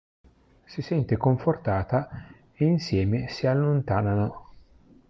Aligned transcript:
Si 0.65 0.81
sente 0.81 1.15
confortata 1.15 2.09
e 2.55 2.65
insieme 2.65 3.27
si 3.29 3.45
allontanano. 3.45 4.53